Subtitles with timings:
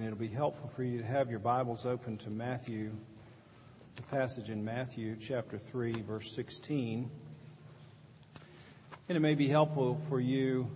[0.00, 2.90] and it'll be helpful for you to have your Bibles open to Matthew,
[3.96, 7.10] the passage in Matthew chapter 3, verse 16.
[9.10, 10.70] And it may be helpful for you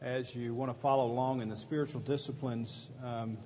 [0.00, 2.88] as you want to follow along in the spiritual disciplines.
[3.04, 3.36] Um,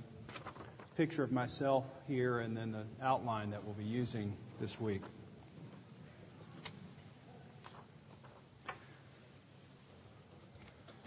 [0.97, 5.03] picture of myself here and then the outline that we'll be using this week.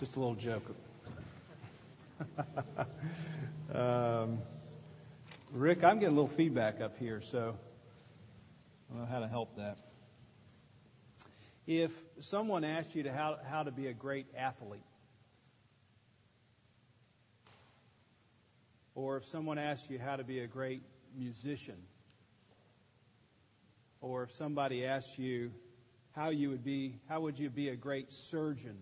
[0.01, 0.70] Just a little joke.
[3.73, 4.39] Um,
[5.52, 7.55] Rick, I'm getting a little feedback up here, so
[8.89, 9.77] I don't know how to help that.
[11.67, 14.81] If someone asked you to how, how to be a great athlete,
[18.95, 20.81] or if someone asked you how to be a great
[21.17, 21.77] musician,
[24.02, 25.52] or if somebody asked you
[26.16, 28.77] how you would be, how would you be a great surgeon?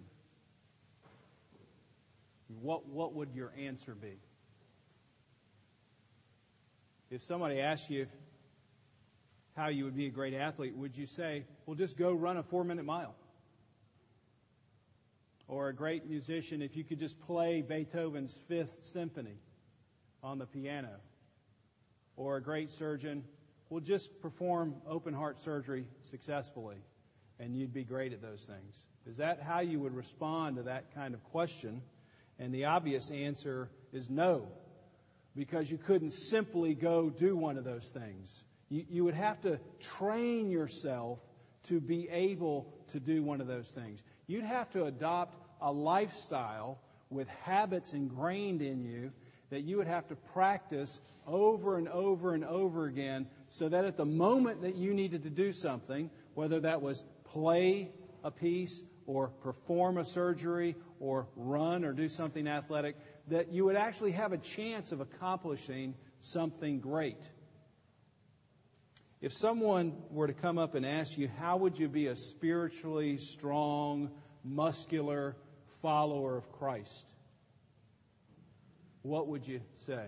[2.61, 4.19] What, what would your answer be?
[7.09, 8.09] If somebody asked you if,
[9.55, 12.43] how you would be a great athlete, would you say, well, just go run a
[12.43, 13.15] four minute mile?
[15.48, 19.39] Or a great musician, if you could just play Beethoven's Fifth Symphony
[20.21, 20.89] on the piano?
[22.17, 23.23] Or a great surgeon,
[23.70, 26.77] well, just perform open heart surgery successfully,
[27.39, 28.84] and you'd be great at those things.
[29.07, 31.82] Is that how you would respond to that kind of question?
[32.40, 34.48] And the obvious answer is no,
[35.35, 38.44] because you couldn't simply go do one of those things.
[38.70, 41.20] You, you would have to train yourself
[41.63, 44.02] to be able to do one of those things.
[44.27, 46.79] You'd have to adopt a lifestyle
[47.10, 49.12] with habits ingrained in you
[49.49, 53.98] that you would have to practice over and over and over again so that at
[53.98, 57.91] the moment that you needed to do something, whether that was play
[58.24, 62.96] a piece or perform a surgery or run or do something athletic,
[63.30, 67.18] that you would actually have a chance of accomplishing something great.
[69.22, 73.17] If someone were to come up and ask you, how would you be a spiritually
[73.17, 74.12] strong,
[74.44, 75.35] muscular
[75.81, 77.12] follower of Christ?
[79.01, 80.06] What would you say?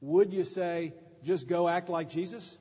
[0.00, 2.58] Would you say, just go act like Jesus?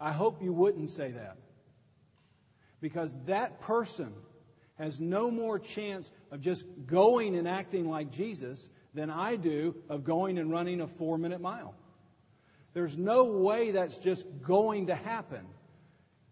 [0.00, 1.36] I hope you wouldn't say that.
[2.80, 4.12] Because that person
[4.76, 10.04] has no more chance of just going and acting like Jesus than I do of
[10.04, 11.74] going and running a four minute mile.
[12.74, 15.44] There's no way that's just going to happen.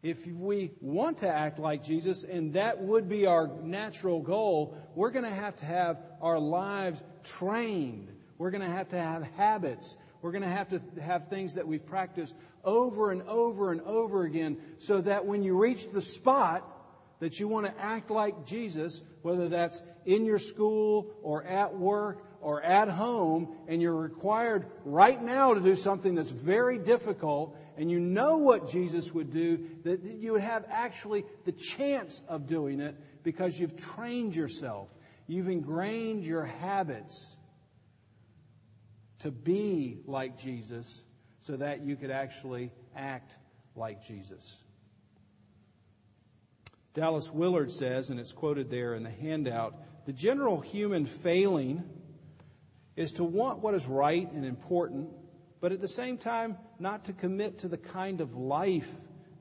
[0.03, 5.10] If we want to act like Jesus, and that would be our natural goal, we're
[5.10, 8.12] going to have to have our lives trained.
[8.38, 9.97] We're going to have to have habits.
[10.22, 12.34] We're going to have to have things that we've practiced
[12.65, 16.65] over and over and over again so that when you reach the spot
[17.21, 22.22] that you want to act like Jesus, whether that's in your school or at work
[22.41, 27.91] or at home, and you're required right now to do something that's very difficult, and
[27.91, 32.81] you know what Jesus would do, that you would have actually the chance of doing
[32.81, 34.88] it because you've trained yourself.
[35.27, 37.35] You've ingrained your habits
[39.21, 41.04] to be like Jesus
[41.41, 43.37] so that you could actually act
[43.75, 44.62] like Jesus.
[46.94, 49.75] Dallas Willard says, and it's quoted there in the handout
[50.06, 51.82] the general human failing
[52.94, 55.10] is to want what is right and important,
[55.60, 58.88] but at the same time, not to commit to the kind of life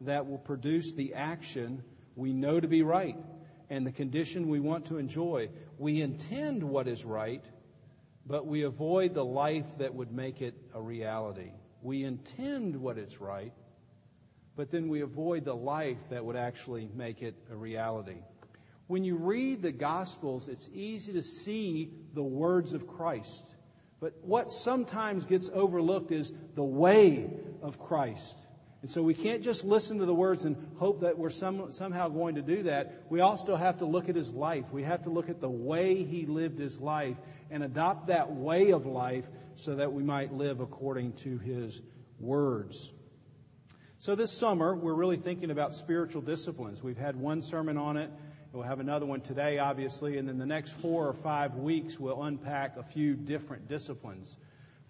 [0.01, 1.83] that will produce the action
[2.15, 3.15] we know to be right
[3.69, 5.49] and the condition we want to enjoy.
[5.77, 7.45] We intend what is right,
[8.25, 11.51] but we avoid the life that would make it a reality.
[11.81, 13.53] We intend what is right,
[14.55, 18.17] but then we avoid the life that would actually make it a reality.
[18.87, 23.45] When you read the Gospels, it's easy to see the words of Christ.
[23.99, 27.29] But what sometimes gets overlooked is the way
[27.61, 28.37] of Christ.
[28.85, 32.07] And so we can't just listen to the words and hope that we're some, somehow
[32.07, 33.01] going to do that.
[33.09, 34.65] We also have to look at his life.
[34.71, 37.17] We have to look at the way he lived his life
[37.49, 39.25] and adopt that way of life
[39.55, 41.81] so that we might live according to his
[42.19, 42.93] words.
[43.97, 46.83] So this summer, we're really thinking about spiritual disciplines.
[46.83, 48.11] We've had one sermon on it.
[48.53, 52.21] We'll have another one today, obviously, and then the next four or five weeks we'll
[52.21, 54.37] unpack a few different disciplines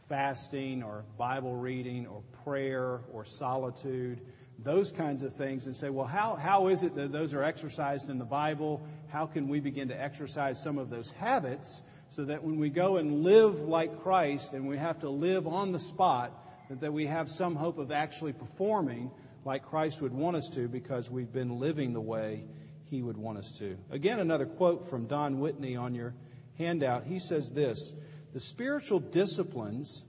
[0.10, 4.22] fasting or Bible reading or prayer or solitude,
[4.60, 8.10] those kinds of things, and say, well, how, how is it that those are exercised
[8.10, 8.86] in the Bible?
[9.10, 11.81] How can we begin to exercise some of those habits
[12.12, 15.72] so that when we go and live like Christ and we have to live on
[15.72, 16.31] the spot,
[16.69, 19.12] that, that we have some hope of actually performing
[19.44, 22.56] like Christ would want us to because we've been living the way He
[22.86, 23.78] He would want us to.
[23.92, 26.13] Again, another quote from Don Whitney on your
[26.57, 27.06] handout.
[27.06, 27.94] He says this
[28.36, 30.04] The spiritual disciplines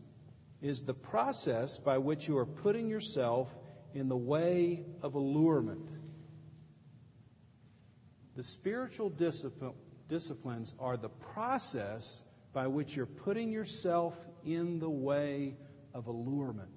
[0.60, 3.48] is the process by which you are putting yourself
[3.94, 5.88] in the way of allurement.
[8.34, 9.74] The spiritual discipline,
[10.08, 12.20] disciplines are the process
[12.52, 15.54] by which you're putting yourself in the way
[15.94, 16.70] of allurement.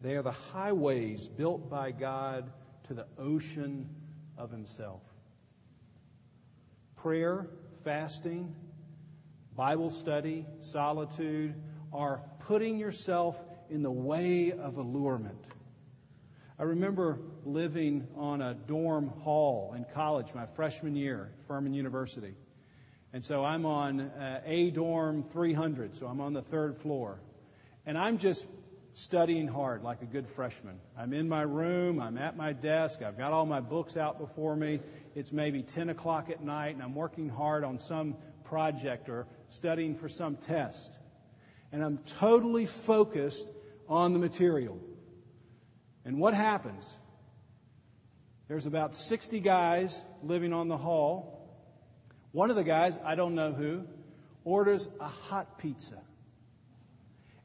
[0.00, 2.50] They are the highways built by God
[2.84, 3.90] to the ocean
[4.38, 5.02] of Himself.
[6.96, 7.50] Prayer,
[7.84, 8.54] fasting,
[9.56, 11.54] Bible study, solitude
[11.92, 13.40] are putting yourself
[13.70, 15.44] in the way of allurement.
[16.58, 22.34] I remember living on a dorm hall in college my freshman year at Furman University.
[23.12, 27.20] And so I'm on uh, A dorm 300, so I'm on the third floor.
[27.86, 28.44] And I'm just
[28.94, 30.80] studying hard like a good freshman.
[30.98, 34.56] I'm in my room, I'm at my desk, I've got all my books out before
[34.56, 34.80] me.
[35.14, 39.96] It's maybe 10 o'clock at night, and I'm working hard on some project or studying
[39.96, 40.98] for some test.
[41.72, 43.46] And I'm totally focused
[43.88, 44.78] on the material.
[46.04, 46.96] And what happens?
[48.48, 51.40] There's about 60 guys living on the hall.
[52.32, 53.84] One of the guys, I don't know who,
[54.44, 55.98] orders a hot pizza.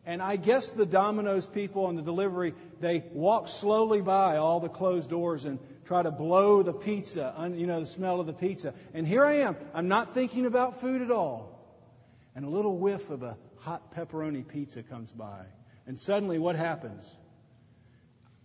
[0.06, 4.70] And I guess the Domino's people on the delivery, they walk slowly by all the
[4.70, 5.60] closed doors and
[5.90, 8.76] try to blow the pizza, you know, the smell of the pizza.
[8.94, 9.58] And here I am.
[9.74, 11.60] I'm not thinking about food at all.
[12.36, 15.46] And a little whiff of a hot pepperoni pizza comes by.
[15.88, 17.12] And suddenly what happens?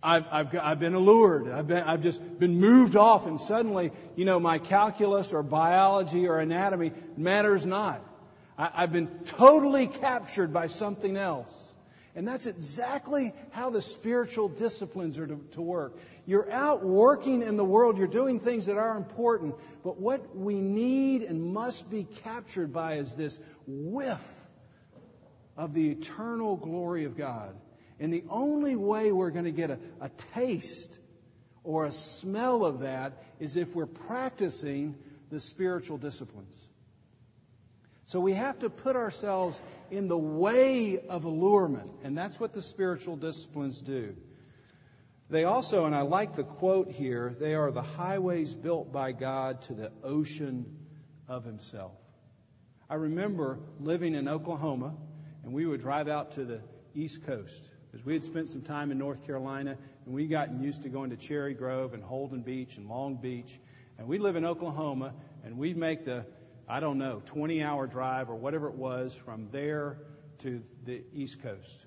[0.01, 1.51] I've, I've, I've been allured.
[1.51, 6.27] I've, been, I've just been moved off, and suddenly, you know, my calculus or biology
[6.27, 8.01] or anatomy matters not.
[8.57, 11.74] I, I've been totally captured by something else.
[12.15, 15.97] And that's exactly how the spiritual disciplines are to, to, work.
[16.25, 20.61] You're out working in the world, you're doing things that are important, but what we
[20.61, 24.25] need and must be captured by is this whiff
[25.57, 27.53] of the eternal glory of God.
[27.99, 30.97] And the only way we're going to get a, a taste
[31.65, 34.95] or a smell of that is if we're practicing
[35.31, 36.67] the spiritual disciplines.
[38.05, 39.59] So we have to put ourselves
[39.89, 44.15] in the way of allurement, and that's what the spiritual disciplines do.
[45.27, 49.63] They also, and I like the quote here, they are the highways built by God
[49.63, 50.77] to the ocean
[51.27, 51.93] of Himself.
[52.87, 54.95] I remember living in Oklahoma,
[55.43, 56.61] and we would drive out to the
[56.93, 60.83] East Coast because we had spent some time in North Carolina, and we'd gotten used
[60.83, 63.59] to going to Cherry Grove and Holden Beach and Long Beach.
[63.97, 66.27] And we live in Oklahoma, and we'd make the
[66.67, 69.99] I don't know, 20 hour drive or whatever it was from there
[70.39, 71.85] to the East Coast.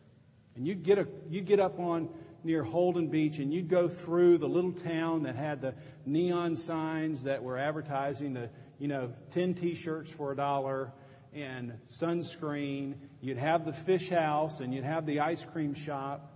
[0.54, 2.08] And you'd get, a, you'd get up on
[2.44, 5.74] near Holden Beach and you'd go through the little town that had the
[6.06, 10.92] neon signs that were advertising the, you know, 10 t shirts for a dollar
[11.32, 12.94] and sunscreen.
[13.20, 16.34] You'd have the fish house and you'd have the ice cream shop.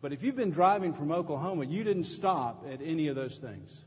[0.00, 3.84] But if you've been driving from Oklahoma, you didn't stop at any of those things.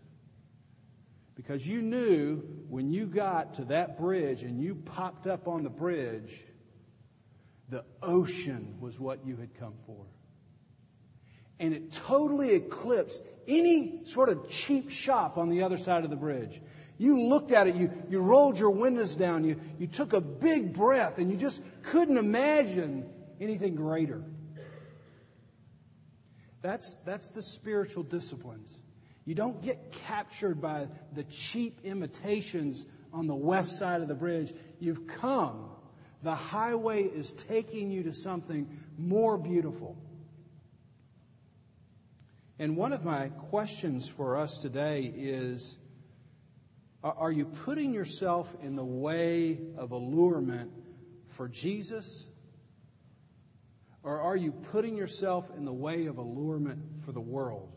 [1.40, 5.70] Because you knew when you got to that bridge and you popped up on the
[5.70, 6.44] bridge,
[7.70, 10.06] the ocean was what you had come for.
[11.58, 16.18] And it totally eclipsed any sort of cheap shop on the other side of the
[16.18, 16.62] bridge.
[16.98, 20.74] You looked at it, you, you rolled your windows down, you, you took a big
[20.74, 23.10] breath, and you just couldn't imagine
[23.40, 24.26] anything greater.
[26.62, 28.78] That's, that's the spiritual disciplines.
[29.30, 32.84] You don't get captured by the cheap imitations
[33.14, 34.52] on the west side of the bridge.
[34.80, 35.70] You've come.
[36.24, 40.02] The highway is taking you to something more beautiful.
[42.58, 45.78] And one of my questions for us today is
[47.04, 50.72] Are you putting yourself in the way of allurement
[51.34, 52.28] for Jesus?
[54.02, 57.76] Or are you putting yourself in the way of allurement for the world?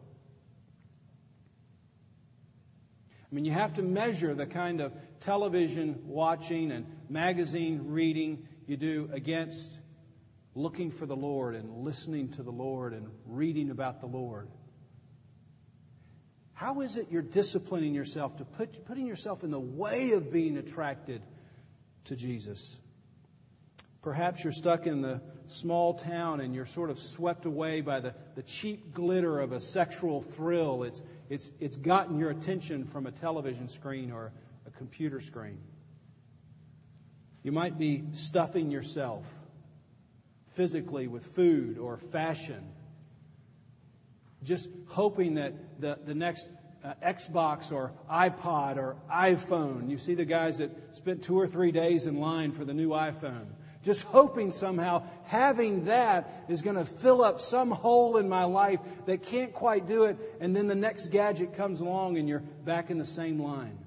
[3.32, 8.76] I mean, you have to measure the kind of television watching and magazine reading you
[8.76, 9.80] do against
[10.54, 14.50] looking for the Lord and listening to the Lord and reading about the Lord.
[16.52, 20.58] How is it you're disciplining yourself to put putting yourself in the way of being
[20.58, 21.22] attracted
[22.04, 22.78] to Jesus?
[24.02, 25.22] Perhaps you're stuck in the
[25.52, 29.60] small town and you're sort of swept away by the, the cheap glitter of a
[29.60, 30.82] sexual thrill.
[30.82, 34.32] It's, it's, it's gotten your attention from a television screen or
[34.66, 35.58] a computer screen.
[37.42, 39.26] You might be stuffing yourself
[40.52, 42.62] physically with food or fashion,
[44.44, 46.48] just hoping that the, the next
[46.84, 49.88] uh, Xbox or iPod or iPhone.
[49.90, 52.90] You see the guys that spent two or three days in line for the new
[52.90, 53.46] iPhone.
[53.82, 58.78] Just hoping somehow having that is going to fill up some hole in my life
[59.06, 62.90] that can't quite do it, and then the next gadget comes along and you're back
[62.90, 63.78] in the same line.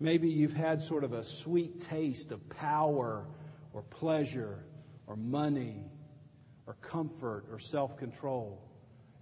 [0.00, 3.26] Maybe you've had sort of a sweet taste of power
[3.72, 4.64] or pleasure
[5.06, 5.84] or money
[6.66, 8.65] or comfort or self control.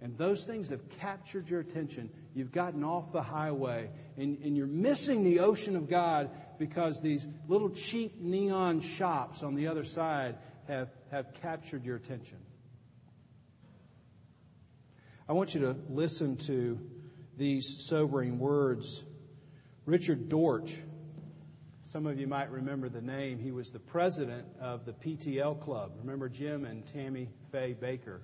[0.05, 2.11] And those things have captured your attention.
[2.35, 7.25] You've gotten off the highway and, and you're missing the ocean of God because these
[7.47, 12.37] little cheap neon shops on the other side have, have captured your attention.
[15.27, 16.79] I want you to listen to
[17.35, 19.03] these sobering words
[19.87, 20.75] Richard Dortch,
[21.85, 23.39] some of you might remember the name.
[23.39, 25.93] He was the president of the PTL Club.
[26.01, 28.19] Remember Jim and Tammy Faye Bakker?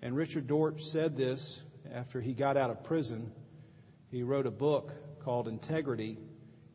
[0.00, 1.62] And Richard Dortch said this
[1.92, 3.32] after he got out of prison.
[4.10, 4.92] He wrote a book
[5.24, 6.18] called Integrity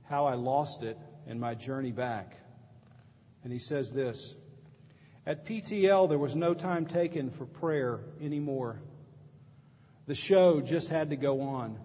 [0.03, 2.36] How I Lost It and My Journey Back.
[3.44, 4.36] And he says this
[5.25, 8.82] At PTL, there was no time taken for prayer anymore.
[10.06, 11.80] The show just had to go on.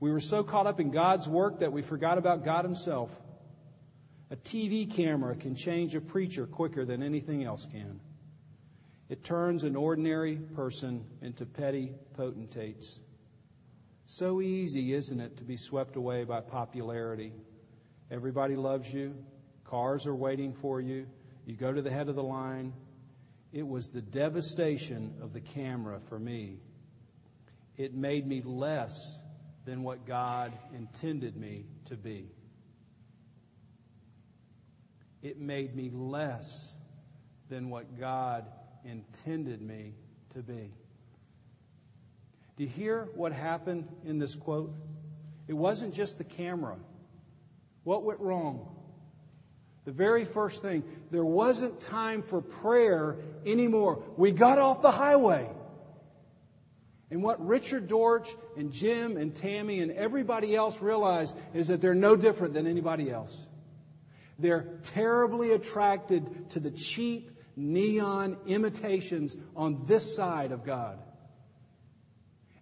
[0.00, 3.10] We were so caught up in God's work that we forgot about God Himself.
[4.30, 8.00] A TV camera can change a preacher quicker than anything else can.
[9.08, 12.98] It turns an ordinary person into petty potentates.
[14.06, 17.32] So easy, isn't it, to be swept away by popularity?
[18.10, 19.14] Everybody loves you.
[19.64, 21.06] Cars are waiting for you.
[21.44, 22.72] You go to the head of the line.
[23.52, 26.58] It was the devastation of the camera for me.
[27.76, 29.18] It made me less
[29.64, 32.30] than what God intended me to be.
[35.22, 36.72] It made me less
[37.48, 38.46] than what God
[38.86, 39.94] intended me
[40.34, 40.70] to be.
[42.56, 44.74] Do you hear what happened in this quote?
[45.48, 46.76] It wasn't just the camera.
[47.84, 48.68] What went wrong?
[49.84, 54.02] The very first thing, there wasn't time for prayer anymore.
[54.16, 55.48] We got off the highway.
[57.10, 61.94] And what Richard Dortch and Jim and Tammy and everybody else realize is that they're
[61.94, 63.46] no different than anybody else.
[64.38, 70.98] They're terribly attracted to the cheap neon imitations on this side of God.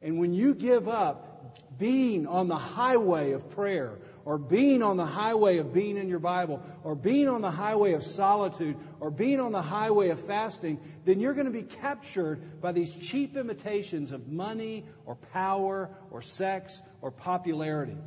[0.00, 5.04] And when you give up being on the highway of prayer, or being on the
[5.04, 9.40] highway of being in your Bible, or being on the highway of solitude, or being
[9.40, 14.12] on the highway of fasting, then you're going to be captured by these cheap imitations
[14.12, 17.98] of money, or power, or sex, or popularity.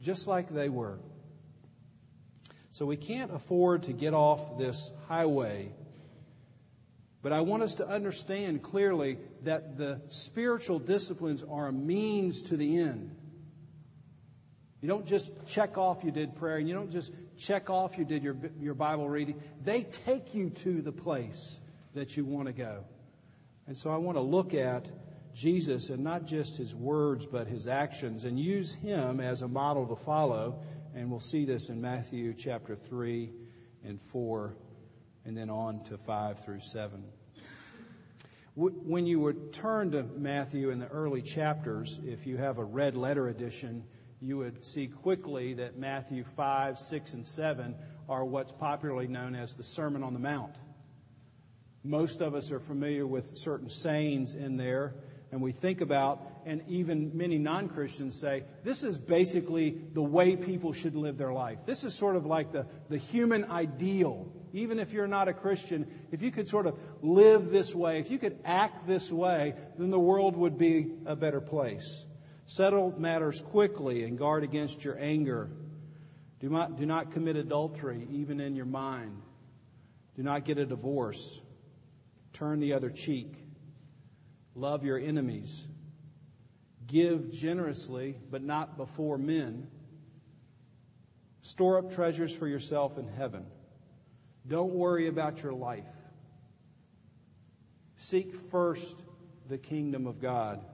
[0.00, 0.98] Just like they were.
[2.70, 5.72] So we can't afford to get off this highway
[7.20, 12.56] but I want us to understand clearly that the spiritual disciplines are a means to
[12.56, 13.14] the end.
[14.80, 18.04] You don't just check off you did prayer, and you don't just check off you
[18.04, 19.40] did your, your Bible reading.
[19.64, 21.58] They take you to the place
[21.94, 22.84] that you want to go.
[23.66, 24.86] And so I want to look at
[25.34, 29.86] Jesus and not just his words, but his actions, and use him as a model
[29.88, 30.60] to follow.
[30.94, 33.30] And we'll see this in Matthew chapter 3
[33.84, 34.56] and 4
[35.24, 37.04] and then on to 5 through 7.
[38.54, 42.96] When you would turn to Matthew in the early chapters, if you have a red
[42.96, 43.84] letter edition,
[44.20, 47.76] you would see quickly that Matthew 5, 6, and 7
[48.08, 50.56] are what's popularly known as the Sermon on the Mount.
[51.84, 54.94] Most of us are familiar with certain sayings in there,
[55.30, 60.36] and we think about, and even many non Christians say, this is basically the way
[60.36, 61.58] people should live their life.
[61.66, 65.86] This is sort of like the, the human ideal even if you're not a Christian,
[66.10, 69.90] if you could sort of live this way, if you could act this way, then
[69.90, 72.04] the world would be a better place.
[72.46, 75.50] Settle matters quickly and guard against your anger.
[76.40, 79.20] Do not, do not commit adultery, even in your mind.
[80.16, 81.40] Do not get a divorce.
[82.32, 83.34] Turn the other cheek.
[84.58, 85.66] Love your enemies.
[86.86, 89.68] Give generously, but not before men.
[91.42, 93.46] Store up treasures for yourself in heaven
[94.48, 95.88] don't worry about your life.
[97.96, 98.96] Seek first
[99.48, 100.64] the kingdom of God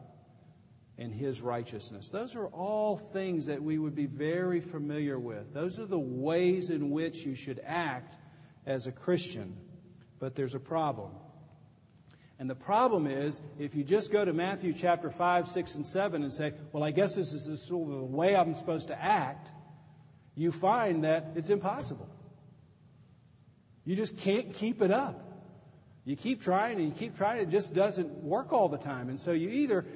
[0.97, 2.11] and his righteousness.
[2.11, 5.53] Those are all things that we would be very familiar with.
[5.53, 8.17] Those are the ways in which you should act
[8.65, 9.57] as a Christian.
[10.21, 11.11] But there's a problem.
[12.39, 16.23] And the problem is, if you just go to Matthew chapter 5, 6, and 7
[16.23, 19.53] and say, well, I guess this is sort of the way I'm supposed to act,
[20.35, 22.09] you find that it's impossible.
[23.85, 25.21] You just can't keep it up.
[26.05, 29.09] You keep trying and you keep trying, it just doesn't work all the time.
[29.09, 29.87] And so you either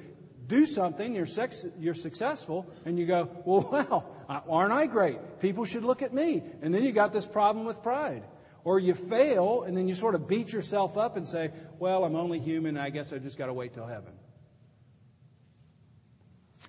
[0.47, 3.61] do something, you're, sex, you're successful, and you go, well,
[4.29, 5.39] wow, aren't I great?
[5.39, 6.41] People should look at me.
[6.61, 8.23] And then you got this problem with pride.
[8.69, 11.49] Or you fail, and then you sort of beat yourself up and say,
[11.79, 14.13] well, I'm only human, I guess I just got to wait till heaven.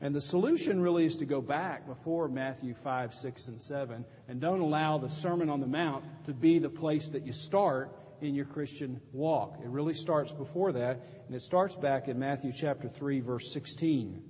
[0.01, 4.41] And the solution really is to go back before Matthew 5, 6, and 7, and
[4.41, 8.35] don't allow the Sermon on the Mount to be the place that you start in
[8.35, 9.59] your Christian walk.
[9.63, 14.23] It really starts before that, and it starts back in Matthew chapter 3, verse 16.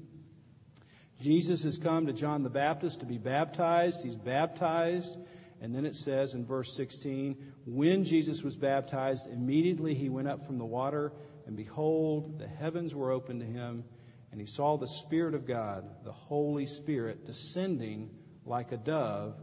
[1.21, 4.03] Jesus has come to John the Baptist to be baptized.
[4.03, 5.17] He's baptized.
[5.61, 7.37] And then it says in verse 16,
[7.67, 11.12] when Jesus was baptized, immediately he went up from the water,
[11.47, 13.85] and behold, the heavens were opened to him,
[14.33, 18.11] and he saw the Spirit of God, the Holy Spirit, descending
[18.47, 19.35] like a dove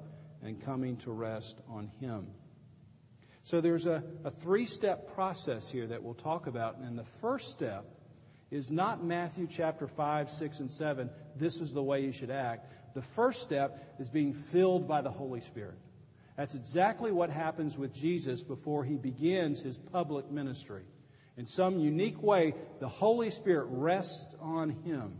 [0.41, 2.27] and coming to rest on him.
[3.43, 6.79] So there's a, a three step process here that we'll talk about.
[6.79, 7.85] And the first step
[8.49, 11.09] is not Matthew chapter 5, 6, and 7.
[11.35, 12.71] This is the way you should act.
[12.93, 15.77] The first step is being filled by the Holy Spirit.
[16.37, 20.83] That's exactly what happens with Jesus before he begins his public ministry.
[21.35, 25.19] In some unique way, the Holy Spirit rests on him.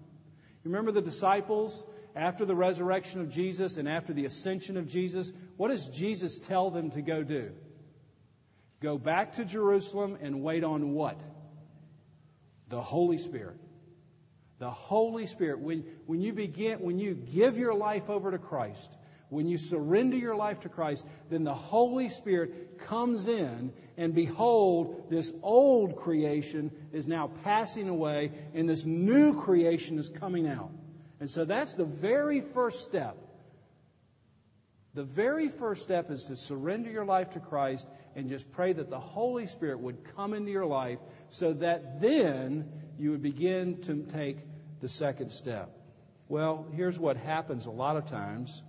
[0.63, 1.83] You remember the disciples
[2.15, 5.31] after the resurrection of Jesus and after the ascension of Jesus?
[5.57, 7.51] What does Jesus tell them to go do?
[8.79, 11.19] Go back to Jerusalem and wait on what?
[12.69, 13.57] The Holy Spirit.
[14.59, 15.59] The Holy Spirit.
[15.59, 18.91] When, when you begin, when you give your life over to Christ,
[19.29, 25.09] when you surrender your life to Christ, then the Holy Spirit comes in, and behold,
[25.09, 30.71] this old creation is now passing away, and this new creation is coming out.
[31.19, 33.17] And so that's the very first step
[34.97, 38.89] the very first step is to surrender your life to Christ and just pray that
[38.89, 40.97] the Holy Spirit would come into your life
[41.29, 42.67] so that then
[42.97, 44.39] you would begin to take
[44.81, 45.69] the second step.
[46.29, 48.63] Well, here's what happens a lot of times.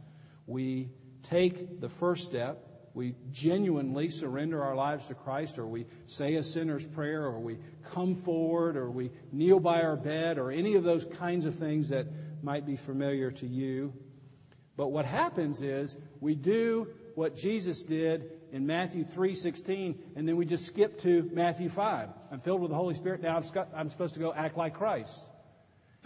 [0.48, 0.88] We
[1.24, 6.42] take the first step, we genuinely surrender our lives to Christ, or we say a
[6.42, 7.58] sinner's prayer, or we
[7.92, 11.90] come forward, or we kneel by our bed, or any of those kinds of things
[11.90, 12.06] that
[12.42, 13.92] might be familiar to you.
[14.74, 20.46] But what happens is we do what Jesus did in Matthew 3:16 and then we
[20.46, 22.08] just skip to Matthew 5.
[22.30, 23.42] I'm filled with the Holy Spirit now
[23.74, 25.27] I'm supposed to go act like Christ.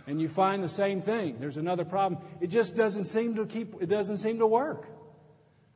[0.07, 1.37] And you find the same thing.
[1.39, 2.23] There's another problem.
[2.41, 4.87] It just doesn't seem to keep it doesn't seem to work.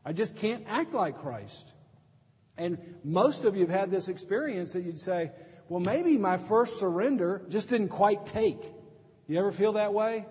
[0.04, 1.72] I just can't act like Christ.
[2.56, 5.32] And most of you have had this experience that you'd say,
[5.68, 8.62] well, maybe my first surrender just didn't quite take.
[9.26, 10.26] You ever feel that way?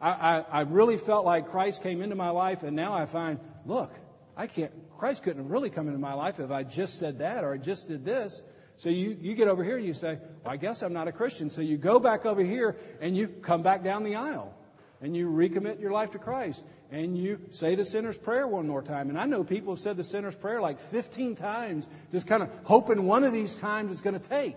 [0.00, 3.38] I, I, I really felt like Christ came into my life, and now I find,
[3.66, 3.92] look,
[4.36, 7.44] I can't, Christ couldn't have really come into my life if I just said that
[7.44, 8.42] or I just did this.
[8.80, 11.12] So you, you get over here and you say, well, I guess I'm not a
[11.12, 11.50] Christian.
[11.50, 14.54] So you go back over here and you come back down the aisle
[15.02, 18.80] and you recommit your life to Christ and you say the sinner's prayer one more
[18.80, 19.10] time.
[19.10, 22.48] And I know people have said the sinner's prayer like 15 times, just kind of
[22.62, 24.56] hoping one of these times it's going to take.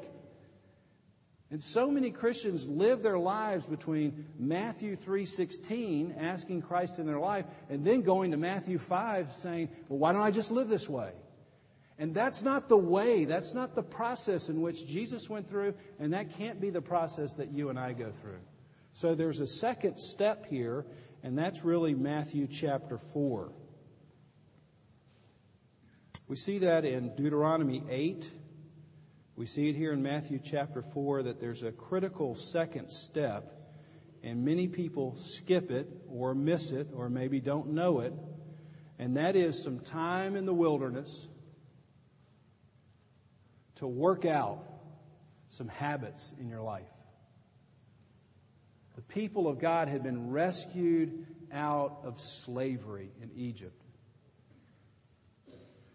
[1.52, 7.46] And so many Christians live their lives between Matthew 3:16 asking Christ in their life
[7.70, 11.12] and then going to Matthew 5 saying, "Well, why don't I just live this way?"
[12.00, 16.14] And that's not the way, that's not the process in which Jesus went through, and
[16.14, 18.40] that can't be the process that you and I go through.
[18.94, 20.86] So there's a second step here,
[21.22, 23.52] and that's really Matthew chapter 4.
[26.28, 28.32] We see that in Deuteronomy 8
[29.36, 33.52] we see it here in Matthew chapter 4 that there's a critical second step,
[34.22, 38.14] and many people skip it or miss it or maybe don't know it,
[39.00, 41.28] and that is some time in the wilderness
[43.76, 44.64] to work out
[45.50, 46.84] some habits in your life.
[48.96, 53.84] The people of God had been rescued out of slavery in Egypt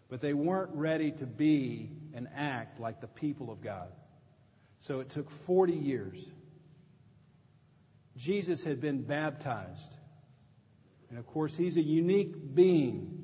[0.09, 3.89] but they weren't ready to be and act like the people of God.
[4.81, 6.31] So it took 40 years.
[8.17, 9.97] Jesus had been baptized.
[11.11, 13.18] And of course, he's a unique being.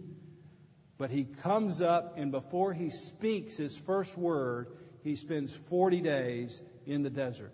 [0.97, 4.69] But he comes up, and before he speaks his first word,
[5.03, 7.53] he spends 40 days in the desert.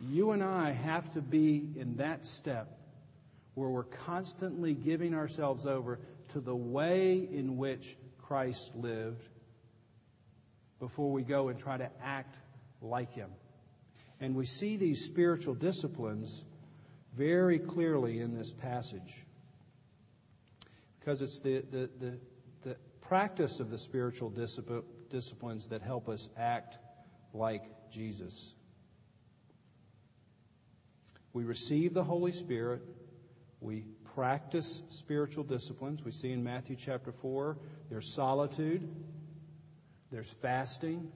[0.00, 2.78] You and I have to be in that step
[3.54, 9.22] where we're constantly giving ourselves over to the way in which Christ lived
[10.80, 12.36] before we go and try to act
[12.82, 13.30] like him.
[14.20, 16.44] And we see these spiritual disciplines
[17.16, 19.24] very clearly in this passage.
[21.04, 22.18] Because it's the, the, the,
[22.62, 24.32] the practice of the spiritual
[25.10, 26.78] disciplines that help us act
[27.34, 28.54] like Jesus.
[31.34, 32.80] We receive the Holy Spirit.
[33.60, 36.02] We practice spiritual disciplines.
[36.02, 37.58] We see in Matthew chapter 4
[37.90, 38.88] there's solitude,
[40.10, 41.12] there's fasting,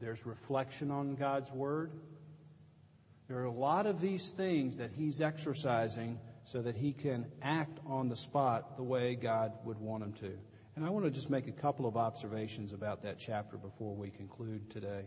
[0.00, 1.90] there's reflection on God's Word.
[3.28, 7.78] There are a lot of these things that He's exercising so that He can act
[7.86, 10.38] on the spot the way God would want Him to.
[10.74, 14.10] And I want to just make a couple of observations about that chapter before we
[14.10, 15.04] conclude today.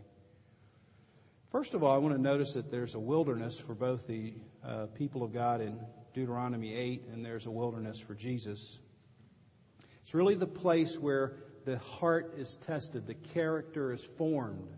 [1.50, 4.86] First of all, I want to notice that there's a wilderness for both the uh,
[4.94, 5.78] people of God in
[6.12, 8.78] Deuteronomy 8, and there's a wilderness for Jesus.
[10.02, 14.68] It's really the place where the heart is tested, the character is formed.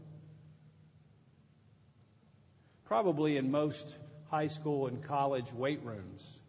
[2.85, 3.99] Probably in most
[4.31, 6.41] high school and college weight rooms,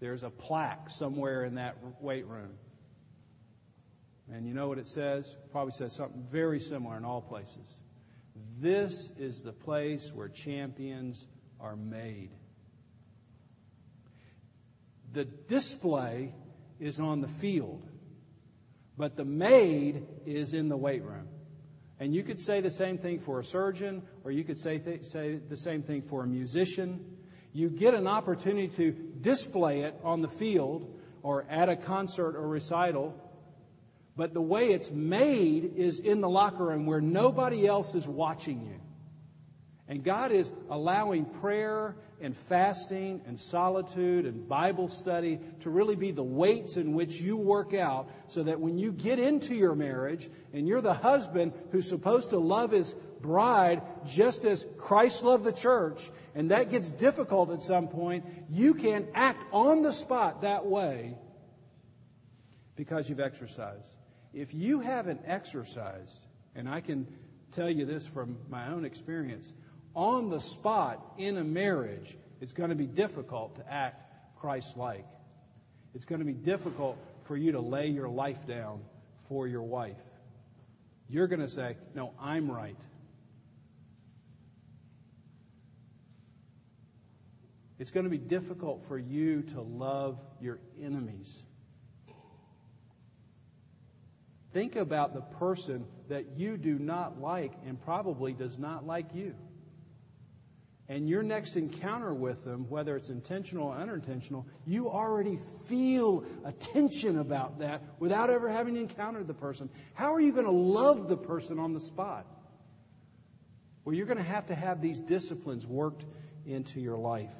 [0.00, 2.50] there's a plaque somewhere in that weight room
[4.32, 5.34] and you know what it says?
[5.50, 7.78] Probably says something very similar in all places.
[8.60, 11.26] This is the place where champions
[11.58, 12.30] are made.
[15.12, 16.32] The display
[16.78, 17.84] is on the field,
[18.96, 21.28] but the made is in the weight room.
[21.98, 25.04] And you could say the same thing for a surgeon, or you could say, th-
[25.04, 27.04] say the same thing for a musician.
[27.52, 32.46] You get an opportunity to display it on the field or at a concert or
[32.46, 33.14] recital,
[34.16, 38.62] but the way it's made is in the locker room where nobody else is watching
[38.62, 38.80] you.
[39.88, 46.12] And God is allowing prayer and fasting and solitude and Bible study to really be
[46.12, 50.28] the weights in which you work out so that when you get into your marriage
[50.52, 55.52] and you're the husband who's supposed to love his bride just as Christ loved the
[55.52, 60.66] church, and that gets difficult at some point, you can act on the spot that
[60.66, 61.16] way
[62.76, 63.92] because you've exercised
[64.32, 66.20] if you haven't exercised,
[66.54, 67.06] and I can
[67.52, 69.52] tell you this from my own experience,
[69.94, 75.06] on the spot in a marriage, it's going to be difficult to act Christ like.
[75.94, 78.80] It's going to be difficult for you to lay your life down
[79.28, 79.96] for your wife.
[81.08, 82.76] You're going to say, No, I'm right.
[87.80, 91.42] It's going to be difficult for you to love your enemies.
[94.52, 99.34] Think about the person that you do not like and probably does not like you.
[100.90, 106.52] And your next encounter with them, whether it's intentional or unintentional, you already feel a
[106.52, 109.70] tension about that without ever having encountered the person.
[109.94, 112.26] How are you going to love the person on the spot?
[113.86, 116.04] Well, you're going to have to have these disciplines worked
[116.44, 117.30] into your life.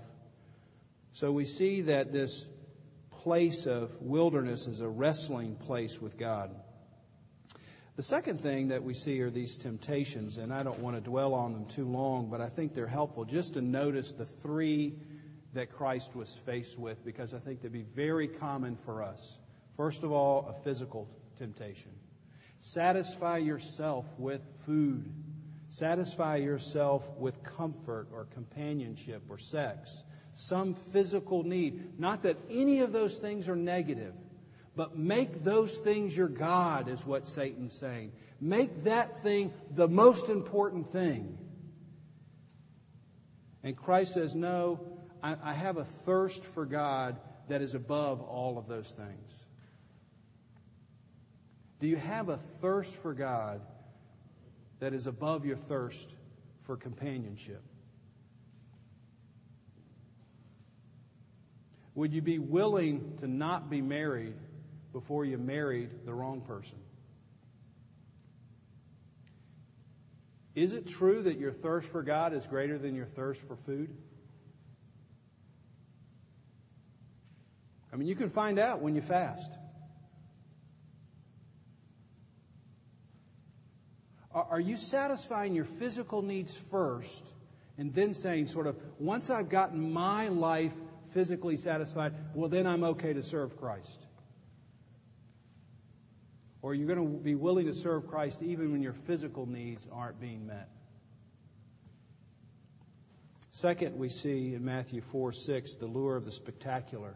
[1.12, 2.46] So we see that this
[3.22, 6.54] place of wilderness is a wrestling place with God.
[7.96, 11.34] The second thing that we see are these temptations, and I don't want to dwell
[11.34, 14.94] on them too long, but I think they're helpful just to notice the three
[15.52, 19.38] that Christ was faced with because I think they'd be very common for us.
[19.76, 21.90] First of all, a physical temptation.
[22.60, 25.12] Satisfy yourself with food.
[25.68, 30.04] Satisfy yourself with comfort or companionship or sex.
[30.40, 31.98] Some physical need.
[32.00, 34.14] Not that any of those things are negative.
[34.74, 38.12] But make those things your God, is what Satan's saying.
[38.40, 41.36] Make that thing the most important thing.
[43.62, 44.80] And Christ says, No,
[45.22, 49.44] I, I have a thirst for God that is above all of those things.
[51.80, 53.60] Do you have a thirst for God
[54.78, 56.14] that is above your thirst
[56.62, 57.62] for companionship?
[61.94, 64.34] Would you be willing to not be married
[64.92, 66.78] before you married the wrong person?
[70.54, 73.96] Is it true that your thirst for God is greater than your thirst for food?
[77.92, 79.50] I mean, you can find out when you fast.
[84.32, 87.22] Are you satisfying your physical needs first
[87.78, 90.74] and then saying, sort of, once I've gotten my life
[91.12, 94.06] physically satisfied, well, then I'm okay to serve Christ?
[96.62, 100.20] Or you're going to be willing to serve Christ even when your physical needs aren't
[100.20, 100.68] being met.
[103.52, 107.14] Second, we see in Matthew 4 6 the lure of the spectacular.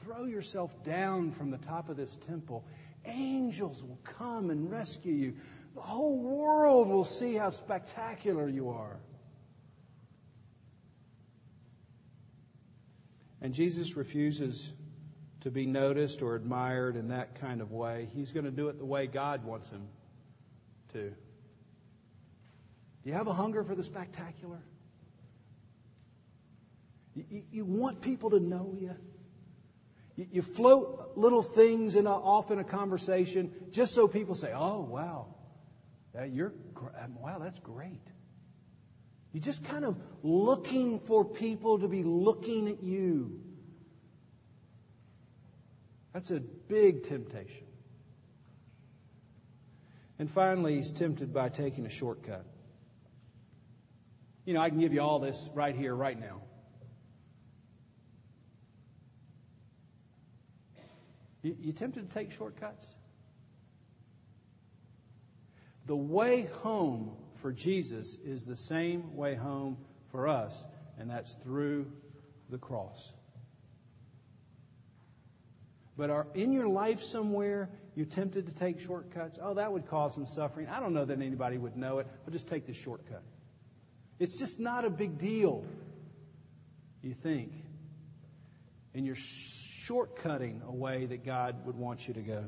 [0.00, 2.64] Throw yourself down from the top of this temple.
[3.06, 5.34] Angels will come and rescue you.
[5.74, 8.98] The whole world will see how spectacular you are.
[13.44, 14.72] And Jesus refuses
[15.42, 18.08] to be noticed or admired in that kind of way.
[18.14, 19.86] He's going to do it the way God wants him
[20.94, 21.10] to.
[21.10, 21.14] Do
[23.04, 24.62] you have a hunger for the spectacular?
[27.14, 28.96] You, you want people to know you.
[30.16, 30.26] you.
[30.32, 34.80] You float little things in a, off in a conversation just so people say, "Oh,
[34.80, 35.26] wow,
[36.30, 36.54] you're
[37.20, 38.10] wow, that's great."
[39.34, 43.40] You're just kind of looking for people to be looking at you.
[46.12, 47.66] That's a big temptation.
[50.20, 52.46] And finally, he's tempted by taking a shortcut.
[54.44, 56.40] You know, I can give you all this right here, right now.
[61.42, 62.86] You, you tempted to take shortcuts?
[65.86, 69.76] The way home for Jesus is the same way home
[70.10, 70.66] for us,
[70.98, 71.84] and that's through
[72.48, 73.12] the cross.
[75.94, 79.38] But are in your life somewhere you're tempted to take shortcuts?
[79.42, 80.68] Oh, that would cause some suffering.
[80.68, 82.06] I don't know that anybody would know it.
[82.26, 83.22] I'll just take the shortcut.
[84.18, 85.66] It's just not a big deal,
[87.02, 87.52] you think.
[88.94, 92.46] And you're shortcutting a way that God would want you to go.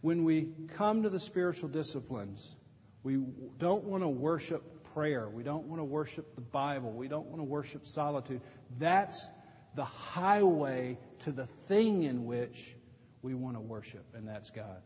[0.00, 2.56] When we come to the spiritual disciplines,
[3.02, 3.18] we
[3.58, 4.62] don't want to worship
[4.94, 5.28] prayer.
[5.28, 6.92] We don't want to worship the Bible.
[6.92, 8.40] We don't want to worship solitude.
[8.78, 9.28] That's
[9.74, 12.74] the highway to the thing in which
[13.22, 14.82] we want to worship, and that's God.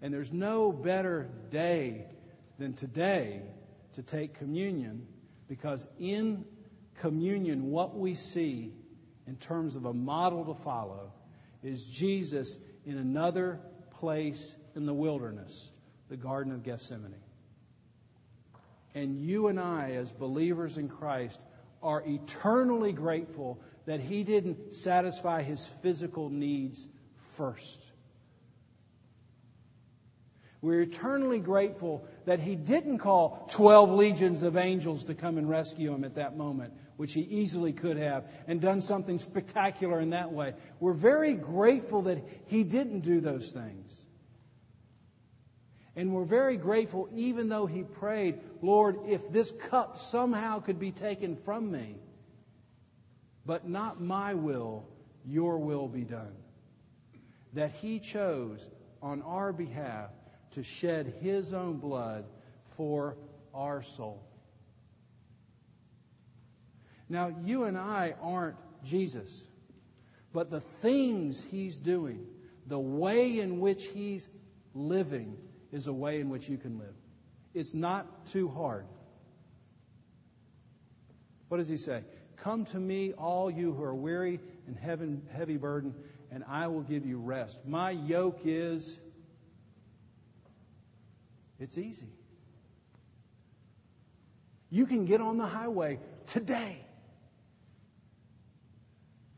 [0.00, 2.06] And there's no better day
[2.58, 3.42] than today
[3.94, 5.06] to take communion
[5.48, 6.44] because in
[7.00, 8.72] communion, what we see
[9.26, 11.12] in terms of a model to follow
[11.62, 12.56] is Jesus
[12.86, 13.60] in another
[13.98, 15.70] place in the wilderness,
[16.08, 17.14] the Garden of Gethsemane.
[18.94, 21.40] And you and I, as believers in Christ,
[21.82, 26.86] are eternally grateful that He didn't satisfy His physical needs
[27.36, 27.80] first.
[30.62, 35.94] We're eternally grateful that He didn't call 12 legions of angels to come and rescue
[35.94, 40.32] Him at that moment, which He easily could have, and done something spectacular in that
[40.32, 40.54] way.
[40.78, 44.04] We're very grateful that He didn't do those things.
[45.96, 50.92] And we're very grateful, even though he prayed, Lord, if this cup somehow could be
[50.92, 51.96] taken from me,
[53.44, 54.86] but not my will,
[55.26, 56.34] your will be done.
[57.54, 58.68] That he chose
[59.02, 60.10] on our behalf
[60.52, 62.24] to shed his own blood
[62.76, 63.16] for
[63.52, 64.22] our soul.
[67.08, 69.44] Now, you and I aren't Jesus,
[70.32, 72.24] but the things he's doing,
[72.66, 74.30] the way in which he's
[74.74, 75.36] living,
[75.72, 76.94] is a way in which you can live.
[77.54, 78.86] It's not too hard.
[81.48, 82.02] What does he say?
[82.36, 84.76] Come to me, all you who are weary and
[85.32, 85.94] heavy burden,
[86.30, 87.66] and I will give you rest.
[87.66, 88.98] My yoke is,
[91.58, 92.08] it's easy.
[94.70, 96.78] You can get on the highway today.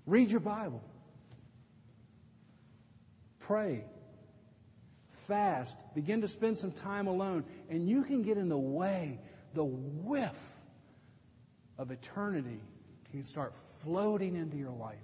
[0.05, 0.85] Read your Bible.
[3.41, 3.85] Pray
[5.33, 9.19] fast, begin to spend some time alone, and you can get in the way,
[9.55, 10.39] the whiff
[11.79, 12.61] of eternity
[13.13, 14.99] can start floating into your life.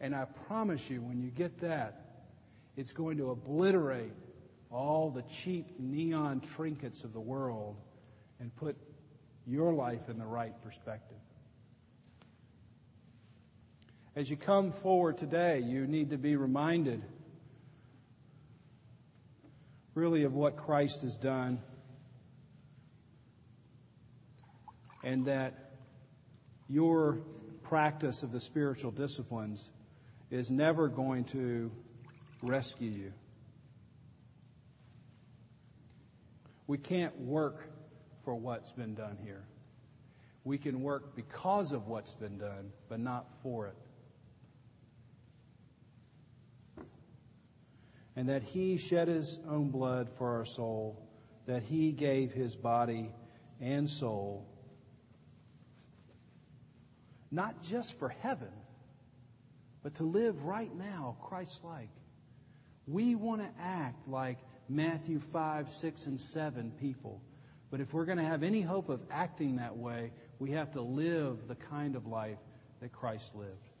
[0.00, 2.00] And I promise you, when you get that,
[2.76, 4.12] it's going to obliterate
[4.70, 7.74] all the cheap neon trinkets of the world
[8.38, 8.76] and put
[9.48, 11.18] your life in the right perspective.
[14.14, 17.02] As you come forward today, you need to be reminded
[19.94, 21.60] really of what Christ has done.
[25.02, 25.54] And that
[26.68, 27.18] your
[27.64, 29.70] practice of the spiritual disciplines
[30.30, 31.70] is never going to
[32.42, 33.12] rescue you.
[36.66, 37.68] We can't work
[38.24, 39.44] for what's been done here.
[40.44, 43.76] We can work because of what's been done, but not for it.
[48.16, 51.02] And that he shed his own blood for our soul,
[51.46, 53.10] that he gave his body
[53.60, 54.46] and soul,
[57.30, 58.52] not just for heaven,
[59.82, 61.90] but to live right now Christ like.
[62.86, 67.20] We want to act like Matthew 5, 6, and 7 people.
[67.70, 70.80] But if we're going to have any hope of acting that way, we have to
[70.80, 72.38] live the kind of life
[72.80, 73.73] that Christ lived.